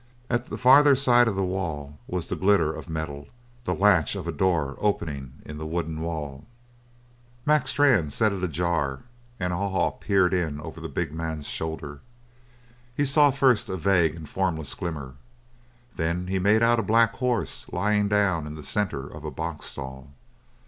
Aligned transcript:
At 0.31 0.45
the 0.45 0.57
farther 0.57 0.95
side 0.95 1.27
of 1.27 1.35
the 1.35 1.43
wall 1.43 1.99
was 2.07 2.25
the 2.25 2.35
glitter 2.35 2.73
of 2.73 2.89
metal 2.89 3.27
the 3.65 3.75
latch 3.75 4.15
of 4.15 4.25
a 4.25 4.31
door 4.31 4.75
opening 4.79 5.33
in 5.45 5.59
the 5.59 5.65
wooden 5.67 6.01
wall. 6.01 6.43
Mac 7.45 7.67
Strann 7.67 8.09
set 8.09 8.33
it 8.33 8.43
ajar 8.43 9.03
and 9.39 9.53
Haw 9.53 9.69
Haw 9.69 9.91
peered 9.91 10.33
in 10.33 10.59
over 10.59 10.81
the 10.81 10.89
big 10.89 11.13
man's 11.13 11.47
shoulder. 11.47 12.01
He 12.97 13.05
saw 13.05 13.29
first 13.29 13.69
a 13.69 13.77
vague 13.77 14.15
and 14.15 14.27
formless 14.27 14.73
glimmer. 14.73 15.17
Then 15.95 16.25
he 16.25 16.39
made 16.39 16.63
out 16.63 16.79
a 16.79 16.81
black 16.81 17.13
horse 17.17 17.67
lying 17.71 18.07
down 18.07 18.47
in 18.47 18.55
the 18.55 18.63
centre 18.63 19.05
of 19.05 19.23
a 19.23 19.29
box 19.29 19.67
stall. 19.67 20.09